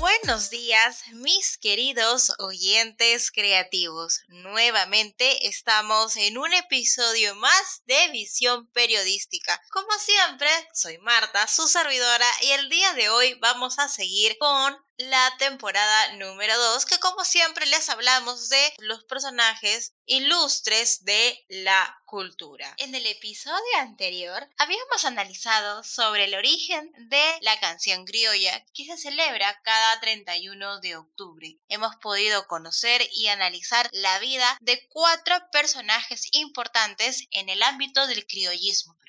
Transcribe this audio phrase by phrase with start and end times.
[0.00, 4.22] Buenos días, mis queridos oyentes creativos.
[4.28, 9.60] Nuevamente estamos en un episodio más de Visión Periodística.
[9.70, 14.74] Como siempre, soy Marta, su servidora, y el día de hoy vamos a seguir con
[15.00, 22.02] la temporada número 2, que como siempre les hablamos de los personajes ilustres de la
[22.04, 22.74] cultura.
[22.76, 28.98] En el episodio anterior habíamos analizado sobre el origen de la canción criolla que se
[28.98, 31.56] celebra cada 31 de octubre.
[31.68, 38.26] Hemos podido conocer y analizar la vida de cuatro personajes importantes en el ámbito del
[38.26, 39.00] criollismo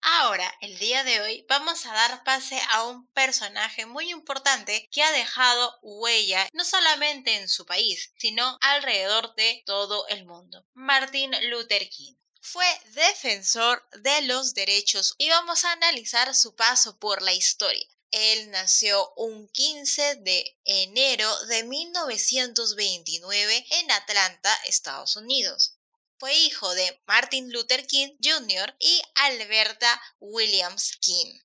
[0.00, 5.02] Ahora, el día de hoy, vamos a dar pase a un personaje muy importante que
[5.02, 10.64] ha dejado huella no solamente en su país, sino alrededor de todo el mundo.
[10.74, 12.14] Martin Luther King.
[12.40, 17.86] Fue defensor de los derechos y vamos a analizar su paso por la historia.
[18.10, 25.77] Él nació un 15 de enero de 1929 en Atlanta, Estados Unidos.
[26.18, 28.76] Fue hijo de Martin Luther King Jr.
[28.80, 31.38] y Alberta Williams King.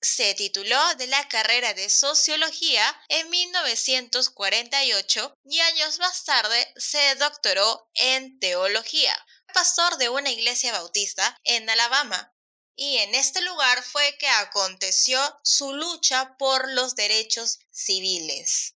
[0.00, 7.90] Se tituló de la carrera de sociología en 1948 y años más tarde se doctoró
[7.94, 9.18] en teología.
[9.52, 12.32] Pastor de una iglesia bautista en Alabama,
[12.76, 18.74] y en este lugar fue que aconteció su lucha por los derechos civiles.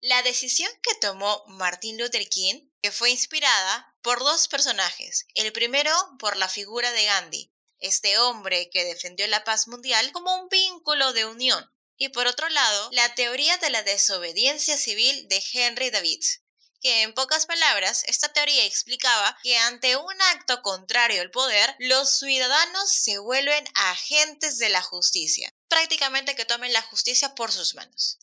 [0.00, 5.26] La decisión que tomó Martin Luther King que fue inspirada por dos personajes.
[5.34, 10.34] El primero por la figura de Gandhi, este hombre que defendió la paz mundial como
[10.34, 11.70] un vínculo de unión.
[11.96, 16.24] Y por otro lado, la teoría de la desobediencia civil de Henry David,
[16.80, 22.18] que en pocas palabras, esta teoría explicaba que ante un acto contrario al poder, los
[22.18, 28.18] ciudadanos se vuelven agentes de la justicia, prácticamente que tomen la justicia por sus manos.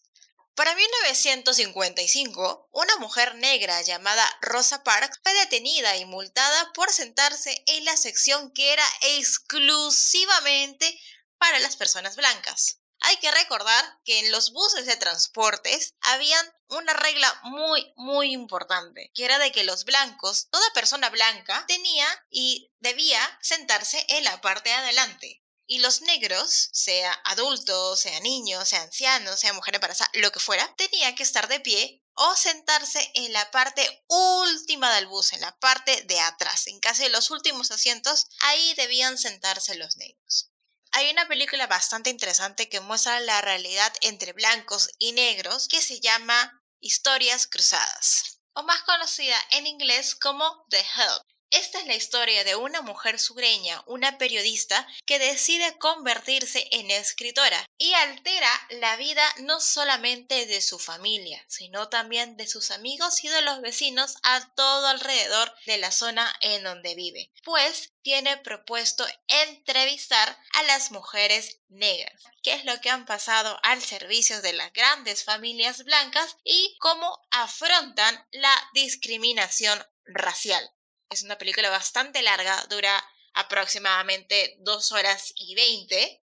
[0.57, 7.85] Para 1955, una mujer negra llamada Rosa Parks fue detenida y multada por sentarse en
[7.85, 10.99] la sección que era exclusivamente
[11.37, 12.79] para las personas blancas.
[13.01, 19.11] Hay que recordar que en los buses de transportes habían una regla muy, muy importante,
[19.13, 24.41] que era de que los blancos, toda persona blanca, tenía y debía sentarse en la
[24.41, 25.43] parte de adelante.
[25.67, 30.73] Y los negros, sea adultos, sea niños, sea ancianos, sea mujer embarazada, lo que fuera,
[30.77, 35.55] tenían que estar de pie o sentarse en la parte última del bus, en la
[35.59, 40.49] parte de atrás, en casi los últimos asientos, ahí debían sentarse los negros.
[40.93, 45.99] Hay una película bastante interesante que muestra la realidad entre blancos y negros que se
[45.99, 51.26] llama Historias Cruzadas, o más conocida en inglés como The Help.
[51.49, 57.65] Esta es la historia de una mujer sureña, una periodista, que decide convertirse en escritora
[57.77, 63.29] y altera la vida no solamente de su familia, sino también de sus amigos y
[63.29, 69.05] de los vecinos a todo alrededor de la zona en donde vive, pues tiene propuesto
[69.27, 74.73] entrevistar a las mujeres negras, qué es lo que han pasado al servicio de las
[74.73, 80.69] grandes familias blancas y cómo afrontan la discriminación racial.
[81.09, 83.03] Es una película bastante larga, dura
[83.33, 86.23] aproximadamente dos horas y veinte.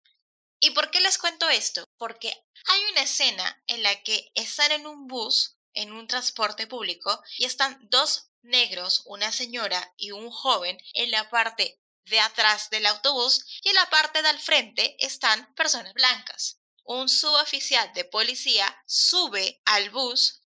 [0.59, 1.85] ¿Y por qué les cuento esto?
[1.97, 2.29] Porque
[2.67, 7.45] hay una escena en la que están en un bus, en un transporte público, y
[7.45, 13.45] están dos negros, una señora y un joven en la parte de atrás del autobús
[13.63, 16.59] y en la parte del frente están personas blancas.
[16.83, 20.42] Un suboficial de policía sube al bus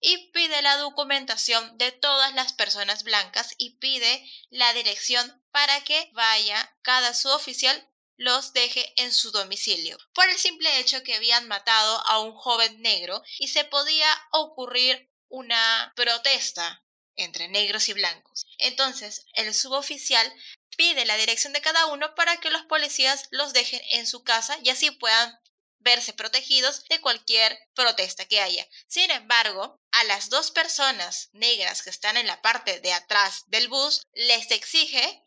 [0.00, 6.10] y pide la documentación de todas las personas blancas y pide la dirección para que
[6.12, 12.04] vaya cada suboficial los deje en su domicilio, por el simple hecho que habían matado
[12.06, 16.82] a un joven negro y se podía ocurrir una protesta
[17.14, 18.46] entre negros y blancos.
[18.58, 20.32] Entonces, el suboficial
[20.76, 24.58] pide la dirección de cada uno para que los policías los dejen en su casa
[24.62, 25.38] y así puedan
[25.80, 28.66] verse protegidos de cualquier protesta que haya.
[28.86, 33.68] Sin embargo, a las dos personas negras que están en la parte de atrás del
[33.68, 35.24] bus les exige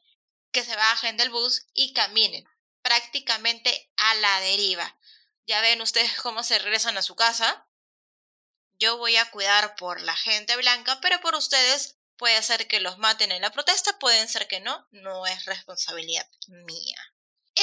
[0.52, 2.46] que se bajen del bus y caminen
[2.82, 4.98] prácticamente a la deriva.
[5.46, 7.68] Ya ven ustedes cómo se regresan a su casa.
[8.74, 12.98] Yo voy a cuidar por la gente blanca, pero por ustedes puede ser que los
[12.98, 17.11] maten en la protesta, pueden ser que no, no es responsabilidad mía.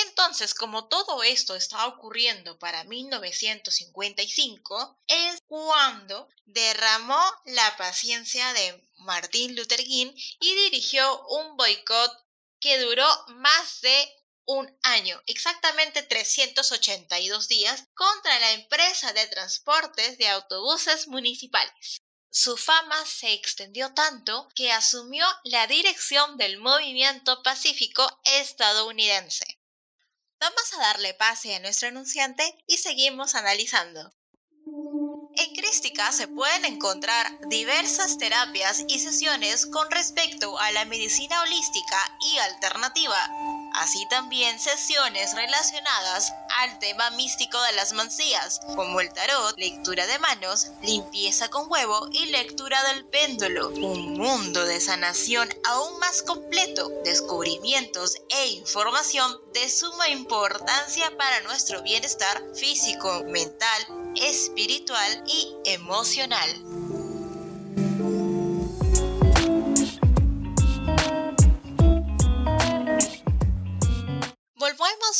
[0.06, 9.56] Entonces, como todo esto está ocurriendo para 1955, es cuando derramó la paciencia de Martin
[9.56, 12.12] Luther King y dirigió un boicot
[12.60, 14.14] que duró más de
[14.44, 22.00] un año, exactamente 382 días, contra la empresa de transportes de autobuses municipales.
[22.30, 29.57] Su fama se extendió tanto que asumió la dirección del movimiento pacífico estadounidense.
[30.40, 34.12] Vamos a darle pase a nuestro anunciante y seguimos analizando.
[35.36, 42.18] En Crística se pueden encontrar diversas terapias y sesiones con respecto a la medicina holística
[42.32, 43.18] y alternativa,
[43.78, 50.18] así también sesiones relacionadas al tema místico de las mancías, como el tarot, lectura de
[50.18, 53.68] manos, limpieza con huevo y lectura del péndulo.
[53.68, 61.82] Un mundo de sanación aún más completo, descubrimientos e información de suma importancia para nuestro
[61.82, 63.86] bienestar físico, mental,
[64.16, 66.87] espiritual y emocional.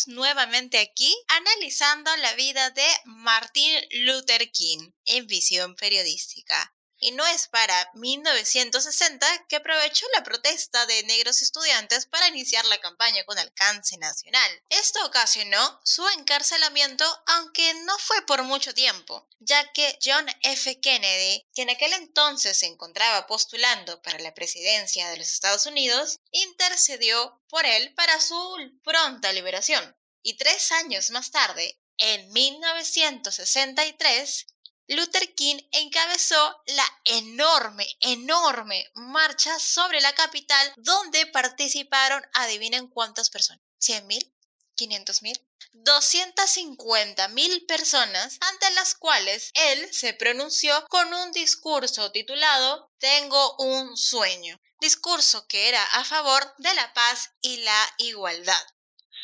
[0.06, 6.74] Nuevamente aquí analizando la vida de Martin Luther King en visión periodística.
[7.00, 12.78] Y no es para 1960 que aprovechó la protesta de negros estudiantes para iniciar la
[12.78, 14.62] campaña con alcance nacional.
[14.68, 20.80] Esto ocasionó su encarcelamiento, aunque no fue por mucho tiempo, ya que John F.
[20.80, 26.18] Kennedy, que en aquel entonces se encontraba postulando para la presidencia de los Estados Unidos,
[26.32, 29.96] intercedió por él para su pronta liberación.
[30.22, 34.46] Y tres años más tarde, en 1963,
[34.88, 43.62] Luther King encabezó la enorme, enorme marcha sobre la capital donde participaron, adivinen cuántas personas,
[43.80, 44.34] ¿100 mil?
[44.78, 45.48] ¿500 mil?
[45.72, 53.94] 250 mil personas ante las cuales él se pronunció con un discurso titulado Tengo un
[53.94, 58.66] sueño, discurso que era a favor de la paz y la igualdad.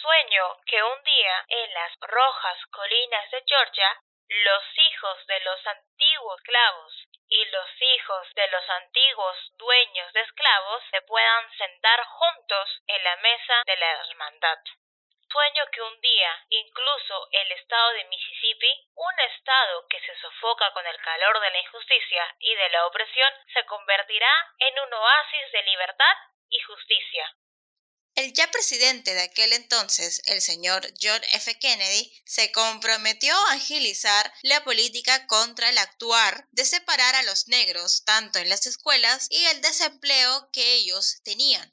[0.02, 5.94] Sueño que un día en las rojas colinas de Georgia los hijos de los antiguos
[6.38, 13.03] esclavos y los hijos de los antiguos dueños de esclavos se puedan sentar juntos en
[13.03, 14.59] la mesa de la hermandad.
[15.31, 20.87] Sueño que un día, incluso el estado de Mississippi, un estado que se sofoca con
[20.87, 25.62] el calor de la injusticia y de la opresión, se convertirá en un oasis de
[25.62, 26.17] libertad
[26.50, 27.35] y justicia.
[28.16, 31.58] El ya presidente de aquel entonces, el señor John F.
[31.58, 38.05] Kennedy, se comprometió a agilizar la política contra el actuar de separar a los negros
[38.05, 41.72] tanto en las escuelas y el desempleo que ellos tenían.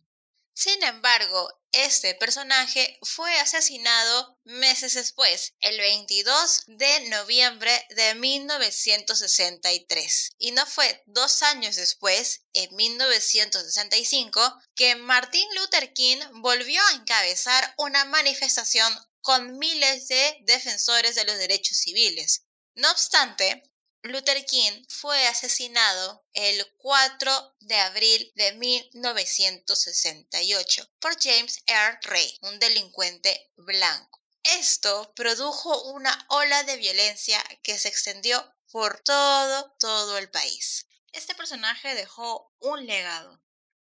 [0.53, 10.31] Sin embargo, este personaje fue asesinado meses después, el 22 de noviembre de 1963.
[10.37, 17.73] Y no fue dos años después, en 1965, que Martin Luther King volvió a encabezar
[17.77, 22.43] una manifestación con miles de defensores de los derechos civiles.
[22.75, 23.63] No obstante,
[24.03, 31.99] Luther King fue asesinado el 4 de abril de 1968 por James R.
[32.01, 34.23] Ray, un delincuente blanco.
[34.43, 40.87] Esto produjo una ola de violencia que se extendió por todo, todo el país.
[41.11, 43.39] Este personaje dejó un legado,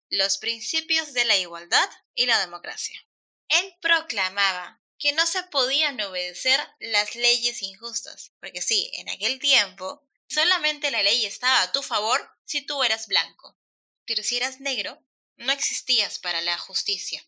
[0.08, 3.00] los principios de la igualdad y la democracia.
[3.48, 10.06] Él proclamaba que no se podían obedecer las leyes injustas, porque sí, en aquel tiempo
[10.30, 13.58] solamente la ley estaba a tu favor si tú eras blanco,
[14.06, 15.04] pero si eras negro,
[15.36, 17.26] no existías para la justicia.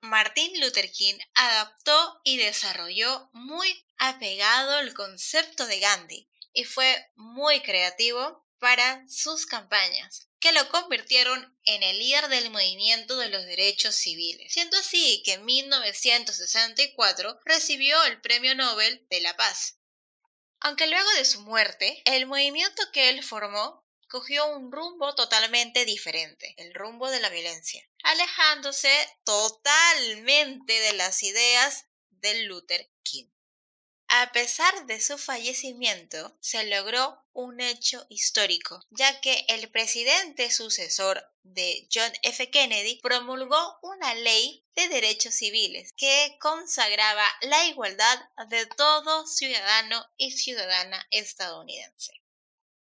[0.00, 7.60] Martin Luther King adaptó y desarrolló muy apegado el concepto de Gandhi y fue muy
[7.62, 13.94] creativo para sus campañas que lo convirtieron en el líder del movimiento de los derechos
[13.94, 19.78] civiles, siendo así que en 1964 recibió el Premio Nobel de la Paz.
[20.64, 26.54] Aunque luego de su muerte, el movimiento que él formó cogió un rumbo totalmente diferente,
[26.56, 28.88] el rumbo de la violencia, alejándose
[29.24, 33.28] totalmente de las ideas del Luther King.
[34.14, 41.26] A pesar de su fallecimiento, se logró un hecho histórico, ya que el presidente sucesor
[41.44, 42.50] de John F.
[42.50, 50.32] Kennedy promulgó una ley de derechos civiles que consagraba la igualdad de todo ciudadano y
[50.32, 52.12] ciudadana estadounidense.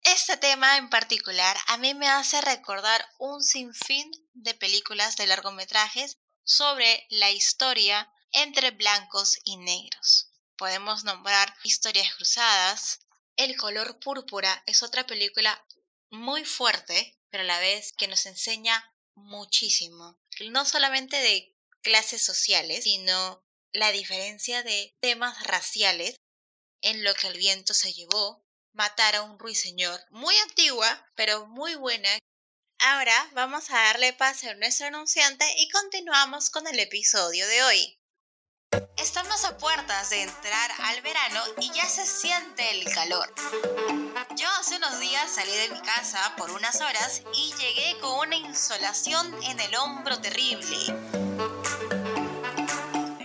[0.03, 6.19] Este tema en particular a mí me hace recordar un sinfín de películas de largometrajes
[6.46, 10.26] sobre la historia entre blancos y negros.
[10.57, 13.01] Podemos nombrar Historias Cruzadas.
[13.35, 15.63] El color púrpura es otra película
[16.09, 20.19] muy fuerte, pero a la vez que nos enseña muchísimo.
[20.49, 26.15] No solamente de clases sociales, sino la diferencia de temas raciales
[26.81, 31.75] en lo que el viento se llevó, matar a un ruiseñor, muy antigua, pero muy
[31.75, 32.09] buena.
[32.79, 37.99] Ahora vamos a darle paso a nuestro anunciante y continuamos con el episodio de hoy.
[38.97, 43.33] Estamos a puertas de entrar al verano y ya se siente el calor.
[44.36, 48.36] Yo hace unos días salí de mi casa por unas horas y llegué con una
[48.36, 50.77] insolación en el hombro terrible.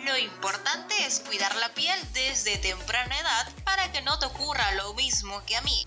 [0.05, 4.95] Lo importante es cuidar la piel desde temprana edad para que no te ocurra lo
[4.95, 5.87] mismo que a mí.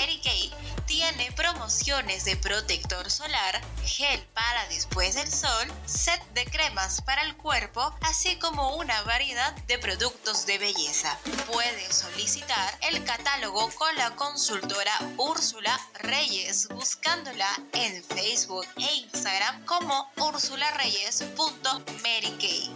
[0.00, 0.50] Mary Kay
[0.86, 7.36] tiene promociones de protector solar, gel para después del sol, set de cremas para el
[7.36, 11.18] cuerpo, así como una variedad de productos de belleza.
[11.52, 20.10] Puedes solicitar el catálogo con la consultora Úrsula Reyes buscándola en Facebook e Instagram como
[20.16, 22.70] ursulareyes.marykay.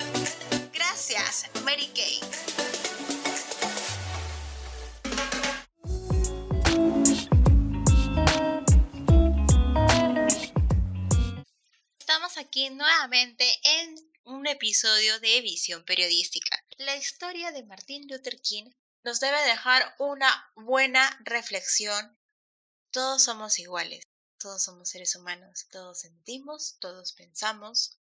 [0.74, 2.20] Gracias, Mary Kay.
[12.54, 16.64] Aquí nuevamente en un episodio de Visión Periodística.
[16.76, 18.70] La historia de Martin Luther King
[19.02, 22.16] nos debe dejar una buena reflexión.
[22.92, 24.04] Todos somos iguales,
[24.38, 27.98] todos somos seres humanos, todos sentimos, todos pensamos.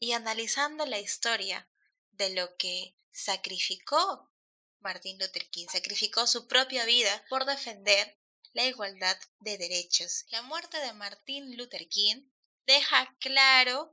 [0.00, 1.70] Y analizando la historia
[2.10, 4.28] de lo que sacrificó
[4.80, 8.18] Martin Luther King, sacrificó su propia vida por defender
[8.54, 10.24] la igualdad de derechos.
[10.30, 12.28] La muerte de Martin Luther King
[12.66, 13.92] deja claro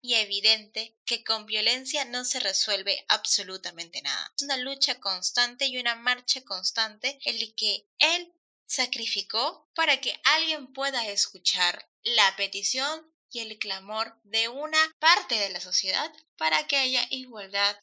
[0.00, 4.32] y evidente que con violencia no se resuelve absolutamente nada.
[4.36, 8.32] Es una lucha constante y una marcha constante en la que él
[8.66, 15.48] sacrificó para que alguien pueda escuchar la petición y el clamor de una parte de
[15.48, 17.80] la sociedad para que haya igualdad.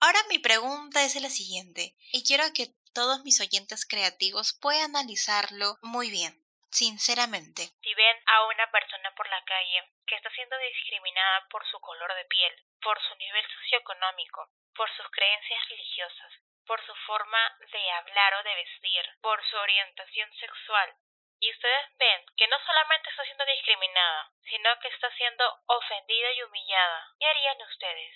[0.00, 5.78] Ahora mi pregunta es la siguiente, y quiero que todos mis oyentes creativos puedan analizarlo
[5.82, 6.45] muy bien
[6.76, 7.72] sinceramente.
[7.80, 12.12] Si ven a una persona por la calle que está siendo discriminada por su color
[12.14, 12.52] de piel,
[12.82, 16.32] por su nivel socioeconómico, por sus creencias religiosas,
[16.66, 17.40] por su forma
[17.72, 20.92] de hablar o de vestir, por su orientación sexual,
[21.40, 26.42] y ustedes ven que no solamente está siendo discriminada, sino que está siendo ofendida y
[26.42, 28.14] humillada, ¿qué harían ustedes?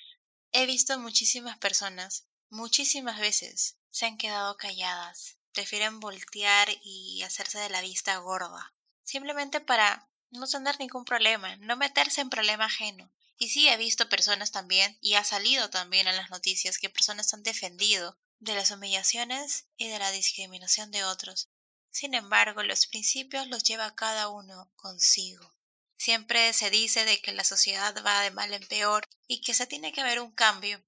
[0.53, 7.71] He visto muchísimas personas, muchísimas veces, se han quedado calladas, prefieren voltear y hacerse de
[7.71, 13.13] la vista gorda, simplemente para no tener ningún problema, no meterse en problema ajeno.
[13.37, 17.33] Y sí he visto personas también, y ha salido también en las noticias, que personas
[17.33, 21.49] han defendido de las humillaciones y de la discriminación de otros.
[21.91, 25.55] Sin embargo, los principios los lleva cada uno consigo.
[25.97, 29.67] Siempre se dice de que la sociedad va de mal en peor y que se
[29.67, 30.83] tiene que haber un cambio.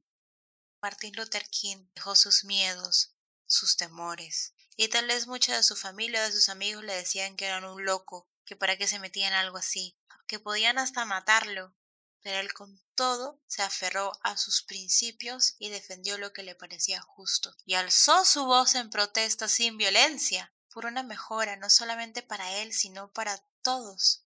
[0.81, 3.15] Martin Luther King dejó sus miedos,
[3.53, 4.55] sus temores.
[4.77, 7.65] Y tal vez mucha de su familia o de sus amigos le decían que eran
[7.65, 11.75] un loco, que para qué se metía en algo así, que podían hasta matarlo.
[12.23, 17.01] Pero él con todo se aferró a sus principios y defendió lo que le parecía
[17.01, 17.55] justo.
[17.65, 22.73] Y alzó su voz en protesta sin violencia, por una mejora no solamente para él,
[22.73, 24.22] sino para todos.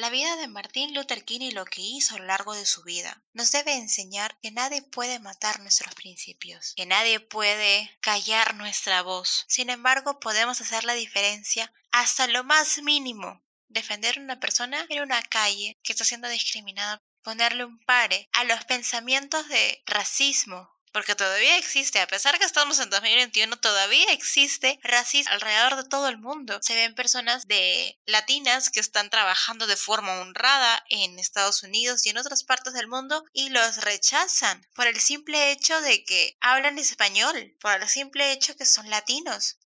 [0.00, 2.82] La vida de Martín Luther King y lo que hizo a lo largo de su
[2.82, 9.02] vida nos debe enseñar que nadie puede matar nuestros principios, que nadie puede callar nuestra
[9.02, 9.44] voz.
[9.46, 13.44] Sin embargo, podemos hacer la diferencia hasta lo más mínimo.
[13.68, 18.44] Defender a una persona en una calle que está siendo discriminada, ponerle un pare a
[18.44, 24.78] los pensamientos de racismo, porque todavía existe, a pesar que estamos en 2021, todavía existe
[24.82, 26.58] racismo alrededor de todo el mundo.
[26.62, 32.10] Se ven personas de latinas que están trabajando de forma honrada en Estados Unidos y
[32.10, 36.78] en otras partes del mundo y los rechazan por el simple hecho de que hablan
[36.78, 39.58] español, por el simple hecho que son latinos.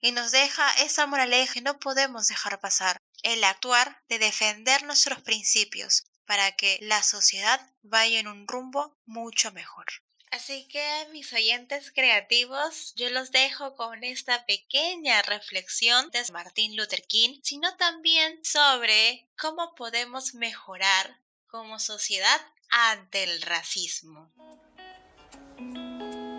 [0.00, 5.22] Y nos deja esa moraleja que no podemos dejar pasar, el actuar de defender nuestros
[5.22, 9.86] principios para que la sociedad vaya en un rumbo mucho mejor.
[10.34, 17.06] Así que mis oyentes creativos, yo los dejo con esta pequeña reflexión de Martin Luther
[17.06, 24.32] King, sino también sobre cómo podemos mejorar como sociedad ante el racismo.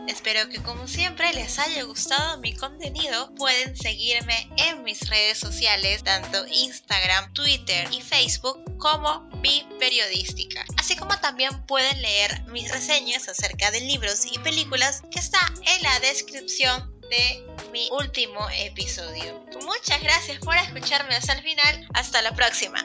[0.08, 3.34] Espero que como siempre les haya gustado mi contenido.
[3.36, 10.64] Pueden seguirme en mis redes sociales, tanto Instagram, Twitter y Facebook como mi periodística.
[10.78, 15.84] Así como también pueden leer mis reseñas acerca de libros y películas que está en
[15.84, 19.44] la descripción de mi último episodio.
[19.64, 21.88] Muchas gracias por escucharme hasta el final.
[21.94, 22.84] Hasta la próxima.